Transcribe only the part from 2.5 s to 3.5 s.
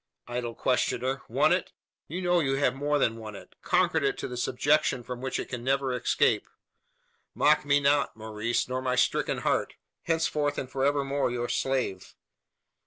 have more than won